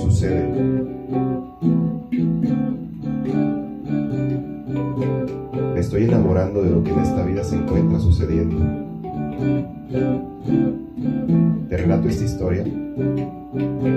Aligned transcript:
Sucede. 0.00 0.46
Me 5.74 5.80
estoy 5.80 6.04
enamorando 6.04 6.62
de 6.62 6.70
lo 6.70 6.84
que 6.84 6.90
en 6.90 6.98
esta 7.00 7.24
vida 7.24 7.42
se 7.44 7.56
encuentra 7.56 7.98
sucediendo. 7.98 8.56
Te 11.68 11.76
relato 11.76 12.08
esta 12.08 12.24
historia. 12.24 12.64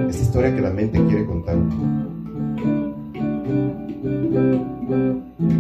Esta 0.10 0.22
historia 0.24 0.56
que 0.56 0.62
la 0.62 0.72
mente 0.72 1.04
quiere 1.06 1.26
contar. 1.26 1.58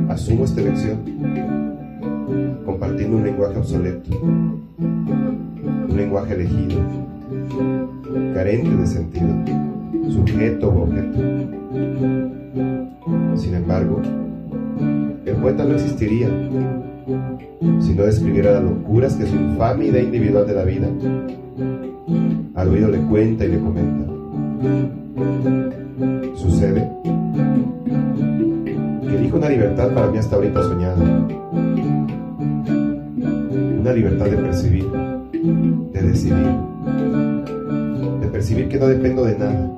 Asumo 0.10 0.46
esta 0.46 0.62
elección 0.62 1.00
compartiendo 2.66 3.18
un 3.18 3.24
lenguaje 3.24 3.58
obsoleto, 3.58 4.10
un 4.20 5.94
lenguaje 5.96 6.34
elegido, 6.34 6.80
carente 8.34 8.76
de 8.76 8.88
sentido, 8.88 9.30
sujeto 10.10 10.70
o 10.70 10.84
objeto. 10.84 11.20
Sin 13.36 13.56
embargo, 13.56 14.02
el 15.26 15.36
poeta 15.36 15.66
no 15.66 15.76
existiría 15.76 16.28
si 17.80 17.94
no 17.94 18.04
describiera 18.04 18.52
las 18.52 18.64
locuras 18.64 19.16
que 19.16 19.26
su 19.26 19.36
infame 19.36 19.86
idea 19.86 20.02
individual 20.02 20.48
de 20.48 20.54
la 20.54 20.64
vida 20.64 20.88
al 22.56 22.70
oído 22.70 22.90
le 22.90 23.00
cuenta 23.00 23.46
y 23.46 23.50
le 23.50 23.60
comenta. 23.60 24.06
Sucede 26.36 26.90
que 29.04 29.18
dijo 29.18 29.38
una 29.38 29.50
libertad 29.50 29.94
para 29.94 30.08
mí 30.08 30.18
hasta 30.18 30.36
ahorita 30.36 30.64
soñada. 30.64 30.96
Una 33.80 33.94
libertad 33.94 34.26
de 34.26 34.38
percibir, 34.38 34.86
de 35.94 36.02
decidir, 36.02 36.34
de 36.34 36.75
percibir 38.46 38.70
que 38.70 38.78
no 38.78 38.86
dependo 38.86 39.26
de 39.26 39.40
nada, 39.40 39.76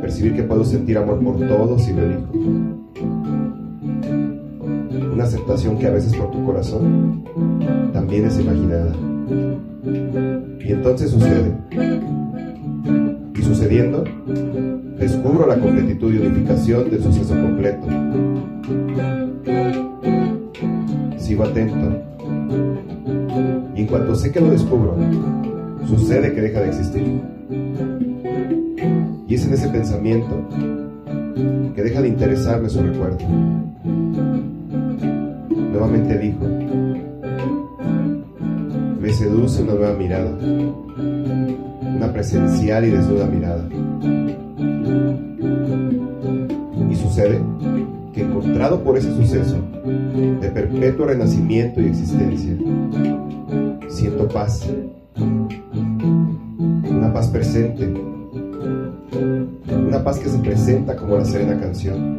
percibir 0.00 0.36
que 0.36 0.44
puedo 0.44 0.62
sentir 0.64 0.96
amor 0.96 1.18
por 1.18 1.36
todos 1.36 1.88
y 1.88 1.92
lo 1.92 2.02
elijo. 2.04 2.30
Una 5.12 5.24
aceptación 5.24 5.76
que 5.78 5.88
a 5.88 5.90
veces 5.90 6.14
por 6.14 6.30
tu 6.30 6.44
corazón 6.44 7.24
también 7.92 8.26
es 8.26 8.38
imaginada. 8.38 8.94
Y 10.64 10.70
entonces 10.70 11.10
sucede. 11.10 11.56
Y 13.34 13.42
sucediendo, 13.42 14.04
descubro 14.96 15.48
la 15.48 15.58
completitud 15.58 16.14
y 16.14 16.18
unificación 16.18 16.88
del 16.88 17.02
suceso 17.02 17.34
completo. 17.34 17.84
Sigo 21.18 21.42
atento. 21.42 22.00
Y 23.74 23.80
en 23.80 23.86
cuanto 23.88 24.14
sé 24.14 24.30
que 24.30 24.40
lo 24.40 24.52
descubro, 24.52 24.96
sucede 25.86 26.32
que 26.32 26.40
deja 26.40 26.60
de 26.60 26.68
existir. 26.68 27.20
Y 29.26 29.34
es 29.34 29.46
en 29.46 29.54
ese 29.54 29.68
pensamiento 29.68 30.48
que 31.74 31.82
deja 31.82 32.02
de 32.02 32.08
interesarme 32.08 32.68
su 32.68 32.82
recuerdo. 32.82 33.18
Nuevamente 35.72 36.18
dijo, 36.18 36.46
me 39.00 39.12
seduce 39.12 39.62
una 39.62 39.74
nueva 39.74 39.94
mirada, 39.94 40.30
una 41.96 42.12
presencial 42.12 42.84
y 42.84 42.90
desnuda 42.90 43.26
mirada. 43.26 43.68
Y 46.90 46.94
sucede 46.94 47.40
que 48.12 48.22
encontrado 48.22 48.82
por 48.84 48.96
ese 48.96 49.12
suceso 49.14 49.56
de 50.40 50.48
perpetuo 50.50 51.06
renacimiento 51.06 51.80
y 51.80 51.86
existencia, 51.86 52.56
siento 53.88 54.28
paz, 54.28 54.70
paz 57.14 57.28
presente, 57.28 57.94
una 59.72 60.02
paz 60.02 60.18
que 60.18 60.28
se 60.28 60.38
presenta 60.38 60.96
como 60.96 61.16
la 61.16 61.24
serena 61.24 61.60
canción, 61.60 62.18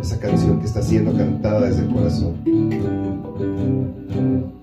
esa 0.00 0.18
canción 0.18 0.58
que 0.58 0.64
está 0.64 0.80
siendo 0.80 1.14
cantada 1.14 1.66
desde 1.66 1.82
el 1.82 1.88
corazón, 1.90 2.34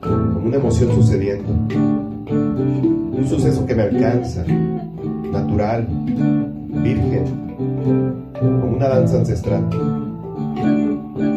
como 0.02 0.48
una 0.48 0.58
emoción 0.58 0.92
sucediendo, 0.96 1.52
un 1.70 3.26
suceso 3.30 3.64
que 3.68 3.76
me 3.76 3.84
alcanza, 3.84 4.44
natural, 5.32 5.88
virgen, 6.82 7.26
como 8.40 8.76
una 8.76 8.88
danza 8.88 9.20
ancestral. 9.20 9.70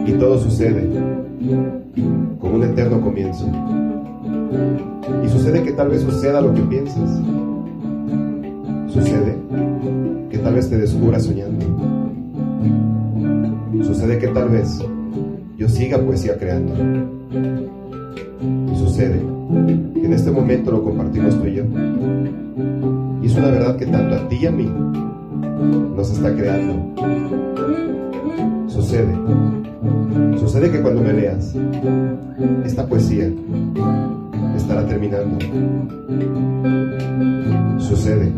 Y 0.07 0.13
todo 0.13 0.39
sucede 0.39 0.89
como 2.41 2.55
un 2.55 2.63
eterno 2.63 2.99
comienzo. 3.03 3.47
Y 5.25 5.29
sucede 5.29 5.63
que 5.63 5.73
tal 5.73 5.89
vez 5.89 6.03
suceda 6.03 6.41
lo 6.41 6.55
que 6.55 6.63
piensas. 6.63 7.21
Sucede 8.89 9.37
que 10.31 10.39
tal 10.39 10.55
vez 10.55 10.69
te 10.71 10.79
descubra 10.79 11.21
soñando. 11.21 11.65
Sucede 13.83 14.19
que 14.19 14.29
tal 14.29 14.49
vez 14.49 14.79
yo 15.57 15.69
siga 15.69 15.99
poesía 15.99 16.37
creando. 16.39 16.75
Y 18.73 18.77
sucede 18.77 19.21
que 19.95 20.07
en 20.07 20.13
este 20.13 20.31
momento 20.31 20.73
lo 20.73 20.83
compartimos 20.83 21.39
tú 21.39 21.47
y 21.47 21.55
yo. 21.55 21.65
Y 23.23 23.27
es 23.27 23.37
una 23.37 23.51
verdad 23.51 23.77
que 23.77 23.87
tanto 23.87 24.15
a 24.15 24.29
ti 24.29 24.39
y 24.43 24.47
a 24.47 24.51
mí 24.51 24.71
nos 25.97 26.11
está 26.11 26.35
creando. 26.35 26.75
Sucede. 28.69 29.15
Sucede 30.39 30.71
que 30.71 30.81
cuando 30.81 31.03
me 31.03 31.13
leas, 31.13 31.55
esta 32.65 32.87
poesía 32.87 33.31
terminando. 34.87 35.39
Sucede 37.79 38.33